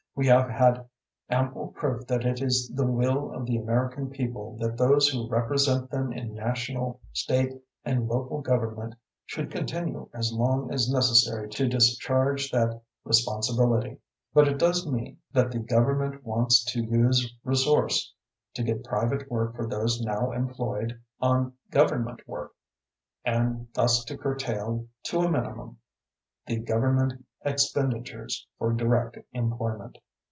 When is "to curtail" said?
24.03-24.87